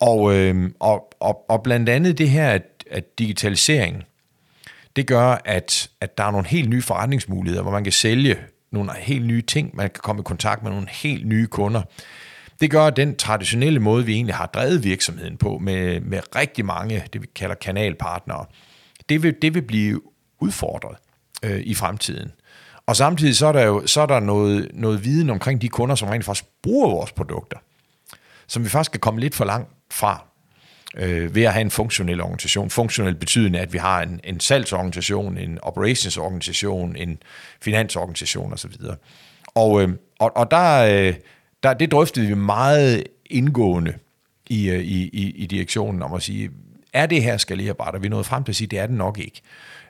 [0.00, 4.04] Og, øh, og, og, og blandt andet det her, at, at digitalisering,
[4.96, 8.38] det gør, at, at der er nogle helt nye forretningsmuligheder, hvor man kan sælge
[8.72, 11.82] nogle helt nye ting, man kan komme i kontakt med nogle helt nye kunder.
[12.60, 16.64] Det gør, at den traditionelle måde, vi egentlig har drevet virksomheden på, med, med rigtig
[16.64, 18.44] mange, det vi kalder kanalpartnere,
[19.08, 20.00] det vil, det vil blive
[20.40, 20.96] udfordret
[21.42, 22.32] øh, i fremtiden.
[22.86, 25.94] Og samtidig så er der jo så er der noget, noget viden omkring de kunder,
[25.94, 27.58] som rent faktisk bruger vores produkter,
[28.46, 30.29] som vi faktisk kan komme lidt for langt fra
[30.96, 32.70] øh, ved at have en funktionel organisation.
[32.70, 37.18] Funktionel betydende, at vi har en, en salgsorganisation, en operationsorganisation, en
[37.62, 38.72] finansorganisation osv.
[39.54, 41.14] Og, øh, og, og der, øh,
[41.62, 43.94] der, det drøftede vi meget indgående
[44.46, 46.50] i, øh, i, i, i direktionen om at sige,
[46.92, 47.94] er det her skalerbart?
[47.94, 49.40] Og vi nåede frem til at sige, det er det nok ikke.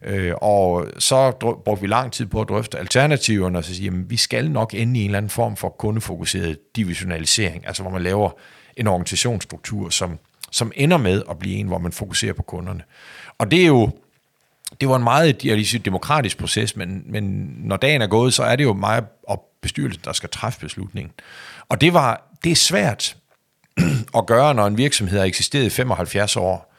[0.04, 1.30] Øh, og så
[1.64, 4.74] brugte vi lang tid på at drøfte alternativerne, og så sige, at vi skal nok
[4.74, 8.30] ende i en eller anden form for kundefokuseret divisionalisering, altså hvor man laver
[8.76, 10.18] en organisationsstruktur, som,
[10.50, 12.82] som ender med at blive en, hvor man fokuserer på kunderne.
[13.38, 13.90] Og det er jo,
[14.80, 18.42] det var en meget jeg sige, demokratisk proces, men, men når dagen er gået, så
[18.42, 21.12] er det jo mig og bestyrelsen, der skal træffe beslutningen.
[21.68, 23.16] Og det, var, det er svært
[24.18, 26.74] at gøre, når en virksomhed har eksisteret i 75 år,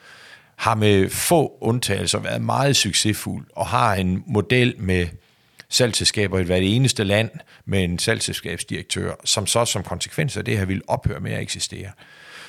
[0.56, 5.08] har med få undtagelser været meget succesfuld og har en model med
[5.70, 7.30] salgselskaber i hvert eneste land
[7.66, 11.92] med en salgselskabsdirektør, som så som konsekvens af det her vil ophøre med at eksistere.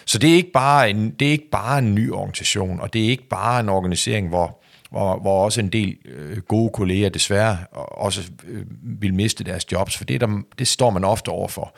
[0.04, 3.04] Så det er ikke bare en, det er ikke bare en ny organisation, og det
[3.04, 7.58] er ikke bare en organisering, hvor, hvor, hvor også en del øh, gode kolleger desværre
[7.72, 11.74] også øh, vil miste deres jobs, for det, der, det står man ofte overfor.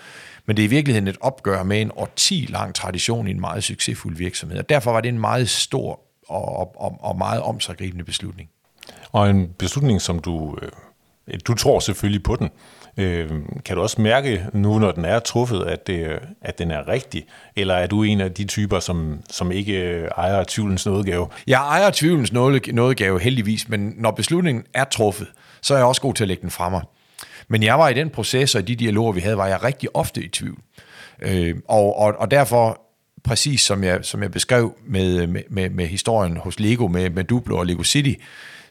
[0.46, 3.64] Men det er i virkeligheden et opgør med en årti lang tradition i en meget
[3.64, 8.48] succesfuld virksomhed, og derfor var det en meget stor og, og, og meget omsaggribende beslutning.
[9.12, 12.50] Og en beslutning, som du, øh, du tror selvfølgelig på den.
[12.96, 13.30] Øh,
[13.64, 17.24] kan du også mærke nu, når den er truffet, at, det, at den er rigtig?
[17.56, 21.28] Eller er du en af de typer, som, som ikke ejer tvivlens nådegave?
[21.46, 22.32] Jeg ejer tvivlens
[22.72, 25.26] nådegave heldigvis, men når beslutningen er truffet,
[25.62, 26.82] så er jeg også god til at lægge den fra mig.
[27.48, 29.96] Men jeg var i den proces, og i de dialoger, vi havde, var jeg rigtig
[29.96, 30.58] ofte i tvivl.
[31.22, 32.80] Øh, og, og, og derfor
[33.24, 37.58] præcis som jeg, som jeg beskrev med, med, med historien hos Lego, med, med Duplo
[37.58, 38.22] og Lego City.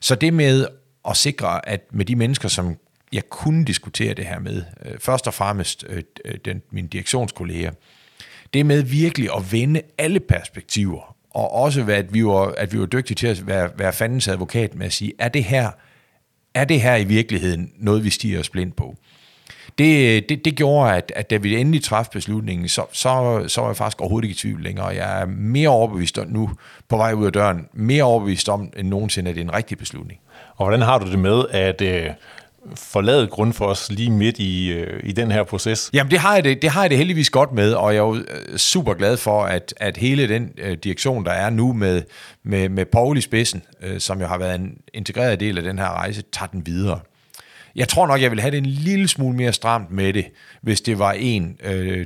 [0.01, 0.67] Så det med
[1.09, 2.77] at sikre, at med de mennesker, som
[3.13, 7.71] jeg kunne diskutere det her med, øh, først og fremmest øh, øh den, mine direktionskolleger,
[8.53, 12.85] det med virkelig at vende alle perspektiver, og også at vi var, at vi var
[12.85, 15.71] dygtige til at være, være fandens advokat med at sige, er det her,
[16.53, 18.95] er det her i virkeligheden noget, vi stiger os blind på?
[19.77, 23.69] det, det, det gjorde, at, at da vi endelig træffede beslutningen, så, så, så var
[23.69, 24.85] jeg faktisk overhovedet ikke i tvivl længere.
[24.85, 26.49] Jeg er mere overbevist om nu,
[26.89, 29.77] på vej ud af døren, mere overbevist om end nogensinde, at det er en rigtig
[29.77, 30.19] beslutning.
[30.55, 32.09] Og hvordan har du det med at øh,
[32.75, 35.89] forlade grund for os lige midt i, øh, i den her proces?
[35.93, 38.05] Jamen det har, jeg det, det har jeg det heldigvis godt med, og jeg er
[38.05, 42.01] jo øh, super glad for, at, at hele den øh, direktion, der er nu med,
[42.43, 45.79] med, med Paul i spidsen, øh, som jo har været en integreret del af den
[45.79, 46.99] her rejse, tager den videre.
[47.75, 50.25] Jeg tror nok, jeg vil have det en lille smule mere stramt med det,
[50.61, 52.05] hvis det var en, øh,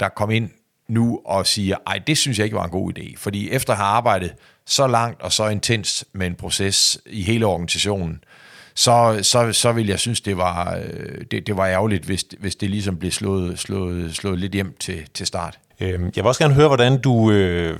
[0.00, 0.50] der kom ind
[0.88, 3.14] nu og siger, ej, det synes jeg ikke var en god idé.
[3.16, 4.34] Fordi efter at have arbejdet
[4.66, 8.20] så langt og så intens med en proces i hele organisationen,
[8.76, 12.56] så, så, så vil jeg synes, det var, øh, det, det var ærgerligt, hvis, hvis
[12.56, 15.58] det ligesom blev slået, slået, slået lidt hjem til, til start.
[15.80, 17.78] Øhm, jeg vil også gerne høre, hvordan du øh,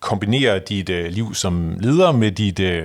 [0.00, 2.84] kombinerer dit øh, liv som leder med dit, øh,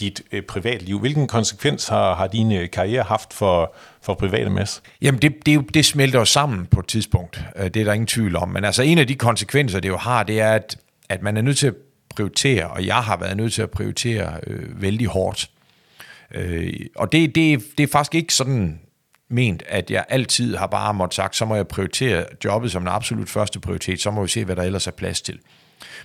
[0.00, 1.00] dit øh, privatliv.
[1.00, 4.82] Hvilken konsekvens har, har din øh, karriere haft for, for private Mads?
[5.02, 7.44] Jamen, det, det, det smelter jo sammen på et tidspunkt.
[7.56, 8.48] Det er der ingen tvivl om.
[8.48, 11.42] Men altså, en af de konsekvenser, det jo har, det er, at, at man er
[11.42, 11.74] nødt til at
[12.10, 15.50] prioritere, og jeg har været nødt til at prioritere øh, vældig hårdt.
[16.34, 18.80] Øh, og det, det, det er faktisk ikke sådan
[19.30, 22.88] ment, at jeg altid har bare måttet sagt, så må jeg prioritere jobbet som en
[22.88, 25.38] absolut første prioritet, så må vi se, hvad der ellers er plads til.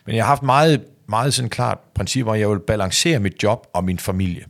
[0.06, 3.68] Men jeg har haft meget, meget sådan klart princip, hvor jeg vil balancere mit job
[3.74, 4.46] og min familie.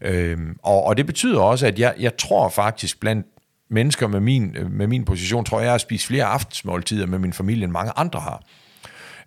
[0.00, 3.26] Øhm, og, og det betyder også, at jeg, jeg tror faktisk blandt
[3.70, 7.32] mennesker med min, med min position, tror jeg, jeg har spist flere aftensmåltider med min
[7.32, 8.42] familie, end mange andre har.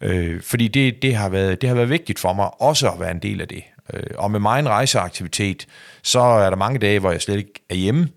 [0.02, 3.12] Øh, fordi det, det, har været, det har været vigtigt for mig også at være
[3.12, 3.64] en del af det.
[3.94, 5.68] Øh, og med mig en rejseaktivitet,
[6.04, 8.10] så er der mange dage, hvor jeg slet ikke er hjemme.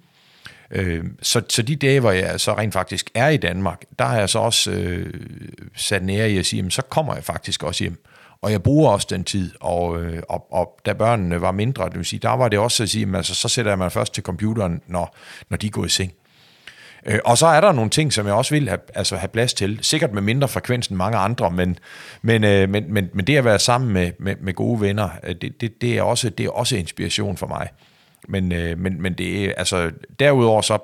[0.70, 4.18] Øh, så, så de dage, hvor jeg så rent faktisk er i Danmark, der har
[4.18, 5.14] jeg så også øh,
[5.76, 8.04] sat nære i at sige, jamen, så kommer jeg faktisk også hjem.
[8.40, 11.96] Og jeg bruger også den tid, og, øh, og, og da børnene var mindre, det
[11.96, 14.14] vil sige, der var det også at sige, jamen, altså, så sætter jeg mig først
[14.14, 15.16] til computeren, når,
[15.48, 16.12] når de går i seng.
[17.06, 19.54] Øh, og så er der nogle ting, som jeg også vil have, altså have plads
[19.54, 19.78] til.
[19.82, 21.78] Sikkert med mindre frekvens end mange andre, men,
[22.22, 25.34] men, øh, men, men, men det at være sammen med, med, med gode venner, øh,
[25.34, 27.68] det, det, det, er også, det er også inspiration for mig.
[28.28, 29.90] Men, øh, men, men det er, altså,
[30.20, 30.78] derudover så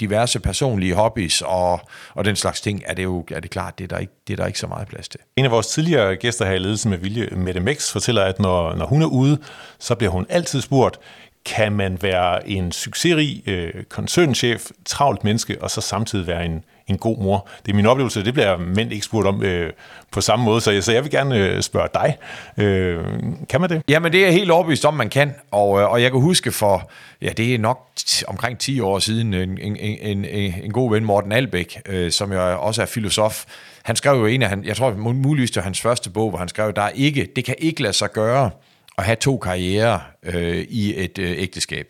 [0.00, 1.80] diverse personlige hobbies og,
[2.14, 4.32] og den slags ting, er det jo er det klart, det er, der ikke, det
[4.32, 5.20] er der ikke så meget plads til.
[5.36, 8.74] En af vores tidligere gæster her i ledelsen med Vilje, Mette Mix, fortæller, at når,
[8.74, 9.38] når hun er ude,
[9.78, 10.98] så bliver hun altid spurgt,
[11.46, 16.98] kan man være en succesrig øh, koncernchef, travlt menneske, og så samtidig være en, en
[16.98, 17.48] god mor?
[17.66, 19.72] Det er min oplevelse, det bliver mænd ikke spurgt om øh,
[20.10, 22.16] på samme måde, så jeg, så jeg vil gerne øh, spørge dig.
[22.64, 23.04] Øh,
[23.48, 23.82] kan man det?
[23.88, 26.90] Jamen, det er helt overbevist om, man kan, og, øh, og jeg kan huske for,
[27.22, 30.90] ja, det er nok t- omkring 10 år siden, en, en, en, en, en god
[30.90, 33.44] ven, Morten Albæk, øh, som jo også er filosof,
[33.82, 36.38] han skrev jo en af, han, jeg tror muligvis det var hans første bog, hvor
[36.38, 38.50] han skrev, der er ikke, det kan ikke lade sig gøre,
[38.98, 41.86] at have to karrierer øh, i et øh, ægteskab.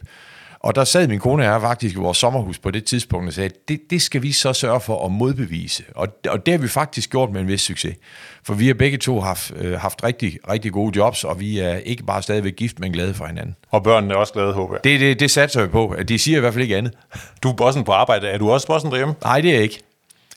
[0.61, 3.33] Og der sad min kone og jeg faktisk i vores sommerhus på det tidspunkt og
[3.33, 5.85] sagde, det, det skal vi så sørge for at modbevise.
[5.95, 7.97] Og, og det har vi faktisk gjort med en vis succes.
[8.45, 11.77] For vi har begge to haft, øh, haft rigtig, rigtig gode jobs, og vi er
[11.77, 13.57] ikke bare stadigvæk gift, men glade for hinanden.
[13.71, 14.85] Og børnene er også glade, håber jeg.
[14.85, 15.97] Det, det, det satser vi på.
[16.09, 16.93] De siger i hvert fald ikke andet.
[17.43, 18.29] Du er bossen på arbejde.
[18.29, 19.15] Er du også bossen derhjemme?
[19.23, 19.83] Nej, det er jeg ikke.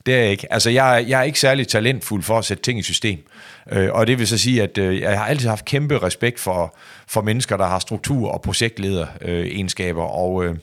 [0.06, 0.54] Det er jeg ikke.
[0.54, 3.20] Altså, jeg, jeg er ikke særlig talentfuld for at sætte ting i system.
[3.72, 6.76] Øh, og det vil så sige, at øh, jeg har altid haft kæmpe respekt for,
[7.08, 10.04] for mennesker, der har struktur- og projektleder-egenskaber.
[10.04, 10.56] og, øh,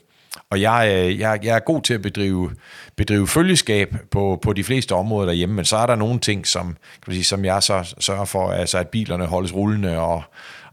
[0.49, 2.51] og jeg, øh, jeg, jeg er god til at bedrive,
[2.95, 6.65] bedrive følgeskab på, på de fleste områder derhjemme, men så er der nogle ting, som,
[6.67, 10.23] kan man sige, som jeg så sørger for, altså at bilerne holdes rullende, og,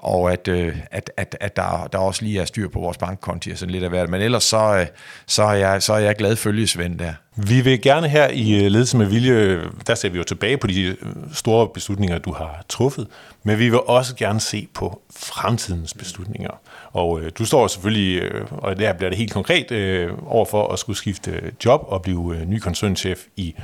[0.04, 3.50] og at, øh, at, at, at der, der også lige er styr på vores bankkonti
[3.50, 4.08] og sådan lidt af hvert.
[4.08, 4.86] Men ellers så, øh,
[5.26, 7.12] så, er jeg, så er jeg glad følgesvend der.
[7.36, 10.56] Vi vil gerne her i øh, Ledelse med Vilje, øh, der ser vi jo tilbage
[10.56, 10.96] på de øh,
[11.32, 13.06] store beslutninger, du har truffet,
[13.42, 16.60] men vi vil også gerne se på fremtidens beslutninger.
[16.92, 20.78] Og øh, du står selvfølgelig, øh, og der bliver det helt konkret, øh, overfor at
[20.78, 23.54] skulle skifte job og blive øh, ny koncernchef i,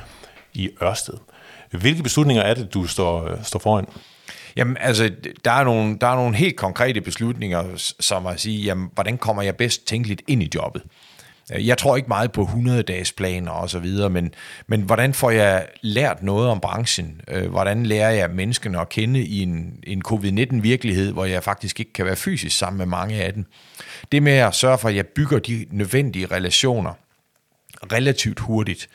[0.53, 1.13] i Ørsted.
[1.71, 3.85] Hvilke beslutninger er det, du står, står foran?
[4.55, 5.11] Jamen, altså,
[5.45, 7.63] der er, nogle, der er nogle helt konkrete beslutninger,
[7.99, 10.81] som at sige, jamen, hvordan kommer jeg bedst tænkeligt ind i jobbet?
[11.53, 14.33] Øh, jeg tror ikke meget på 100-dages planer og så videre, men,
[14.67, 17.21] men hvordan får jeg lært noget om branchen?
[17.27, 21.93] Øh, hvordan lærer jeg menneskene at kende i en, en covid-19-virkelighed, hvor jeg faktisk ikke
[21.93, 23.45] kan være fysisk sammen med mange af dem?
[24.11, 26.93] Det med at sørge for, at jeg bygger de nødvendige relationer
[27.91, 28.89] relativt hurtigt,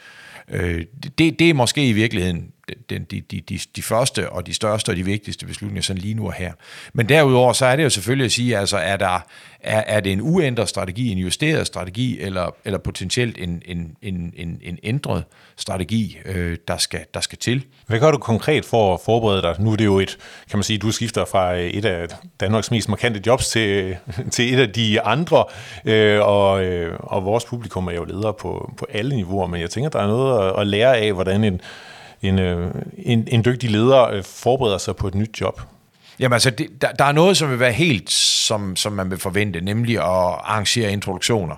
[0.48, 0.84] øh,
[1.18, 2.52] det, det er måske i virkeligheden
[2.90, 6.14] den, de, de, de, de første og de største og de vigtigste beslutninger sådan lige
[6.14, 6.52] nu og her.
[6.92, 9.26] Men derudover så er det jo selvfølgelig at sige, altså er, der,
[9.60, 14.32] er, er det en uændret strategi, en justeret strategi, eller, eller potentielt en, en, en,
[14.36, 15.24] en, en ændret
[15.56, 17.64] strategi, øh, der, skal, der skal til.
[17.86, 19.56] Hvad gør du konkret for at forberede dig?
[19.58, 20.18] Nu er det jo et,
[20.50, 22.08] kan man sige, du skifter fra øh, et af
[22.40, 23.96] Danmarks mest markante jobs til,
[24.32, 25.44] til et af de andre,
[25.84, 29.70] øh, og, øh, og vores publikum er jo ledere på, på alle niveauer, men jeg
[29.70, 31.60] tænker, der er noget at, at lære af, hvordan en
[32.22, 35.60] en, øh, en, en dygtig leder øh, forbereder sig på et nyt job?
[36.18, 39.18] Jamen altså, det, der, der er noget, som vil være helt, som, som man vil
[39.18, 41.56] forvente, nemlig at arrangere introduktioner.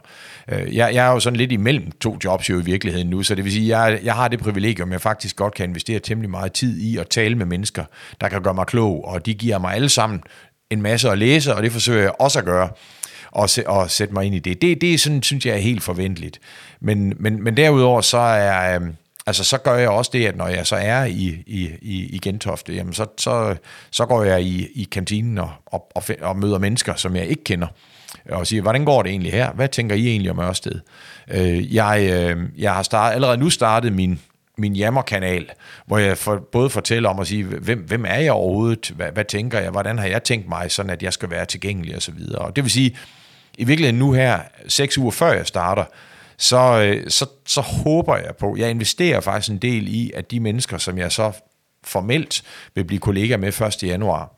[0.49, 3.35] Øh, jeg, jeg er jo sådan lidt imellem to jobs jo i virkeligheden nu, så
[3.35, 6.53] det vil sige, jeg, jeg har det privilegium, jeg faktisk godt kan investere temmelig meget
[6.53, 7.85] tid i at tale med mennesker,
[8.21, 10.23] der kan gøre mig klog, og de giver mig alle sammen
[10.71, 12.69] en masse at læse, og det forsøger jeg også at gøre
[13.31, 14.63] og, se, og sætte mig ind i det.
[14.63, 16.41] Det, det er sådan, synes jeg er helt forventeligt.
[16.81, 18.97] Men, men, men derudover så er, øhm,
[19.29, 22.19] altså så gør jeg også det, at når jeg så er i, i, i, i
[22.23, 23.57] Gentofte, jamen så, så,
[23.91, 27.45] så går jeg i, i kantinen og, og, og, og møder mennesker, som jeg ikke
[27.45, 27.67] kender,
[28.31, 29.53] og siger, hvordan går det egentlig her?
[29.53, 30.81] Hvad tænker I egentlig om Ørsted?
[31.31, 34.21] Øh, jeg, øh, jeg har start, allerede nu startet min,
[34.59, 35.51] min jammerkanal,
[35.87, 39.25] hvor jeg for, både fortæller om at sige, hvem, hvem er jeg overhovedet, hvad, hvad
[39.25, 42.13] tænker jeg, hvordan har jeg tænkt mig, sådan at jeg skal være tilgængelig og så
[42.13, 42.39] videre.
[42.39, 42.97] Og det vil sige,
[43.59, 45.85] i virkeligheden nu her, seks uger før jeg starter,
[46.39, 50.41] så, øh, så, så håber jeg på, jeg investerer faktisk en del i, at de
[50.41, 51.33] mennesker, som jeg så
[51.85, 52.43] formelt
[52.75, 53.83] vil blive kollega med 1.
[53.83, 54.35] januar,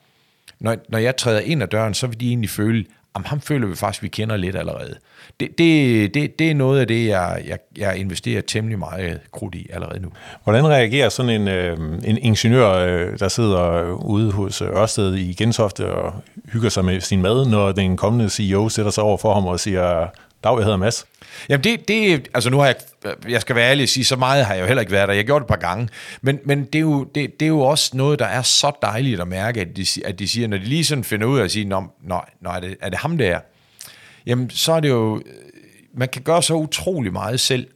[0.60, 2.84] når, når jeg træder ind ad døren, så vil de egentlig føle,
[3.14, 4.94] om ham føler vi faktisk, at vi kender lidt allerede.
[5.40, 9.54] Det, det, det, det er noget af det, jeg, jeg, jeg investerer temmelig meget krudt
[9.54, 10.08] i allerede nu.
[10.44, 15.32] Hvordan reagerer sådan en, øh, en ingeniør, øh, der sidder ude hos øh, Ørsted i
[15.32, 16.14] Gentofte og
[16.52, 19.60] hygger sig med sin mad, når den kommende CEO sætter sig over for ham og
[19.60, 20.06] siger,
[20.44, 21.06] Dag, jeg hedder Mads.
[21.48, 22.76] Jamen det, det, altså nu har jeg,
[23.28, 25.14] jeg skal være ærlig og sige, så meget har jeg jo heller ikke været der.
[25.14, 25.88] Jeg gjorde det et par gange.
[26.22, 29.20] Men, men det, er jo, det, det er jo også noget, der er så dejligt
[29.20, 31.50] at mærke, at de, at de siger, når de lige sådan finder ud af at
[31.50, 33.40] sige, Nå, nå, nå er, det, er det ham der?
[34.26, 35.22] Jamen så er det jo, øh,
[35.94, 37.66] man kan gøre så utrolig meget selv,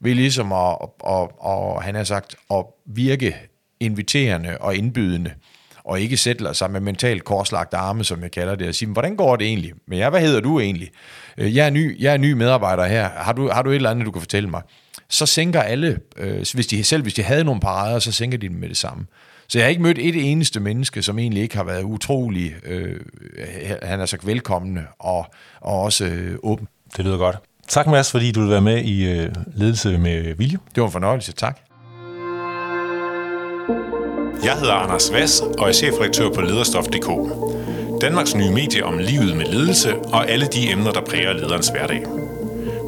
[0.00, 3.36] ved ligesom at, og, og, han har sagt, at virke
[3.80, 5.34] inviterende og indbydende
[5.86, 9.16] og ikke sætter sig med mentalt korslagt arme, som jeg kalder det, og sige, hvordan
[9.16, 9.72] går det egentlig?
[9.88, 10.90] Men ja, hvad hedder du egentlig?
[11.38, 13.08] Øh, jeg er ny, jeg er ny medarbejder her.
[13.08, 14.62] Har du, har du et eller andet, du kan fortælle mig?
[15.08, 18.48] Så sænker alle, øh, hvis de, selv hvis de havde nogle parader, så sænker de
[18.48, 19.06] dem med det samme.
[19.48, 23.00] Så jeg har ikke mødt et eneste menneske, som egentlig ikke har været utrolig, øh,
[23.82, 25.26] han er sagt velkommende og,
[25.60, 26.68] og også øh, åben.
[26.96, 27.36] Det lyder godt.
[27.68, 30.58] Tak Mads, fordi du vil være med i øh, ledelse med Vilje.
[30.74, 31.60] Det var en fornøjelse, tak.
[34.44, 37.08] Jeg hedder Anders Vass og er chefredaktør på lederstof.dk.
[38.00, 42.02] Danmarks nye medie om livet med ledelse og alle de emner, der præger lederens hverdag.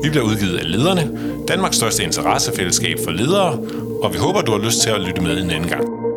[0.02, 1.10] Vi bliver udgivet af Lederne,
[1.48, 3.58] Danmarks største interessefællesskab for ledere,
[4.02, 6.07] og vi håber, du har lyst til at lytte med en anden gang.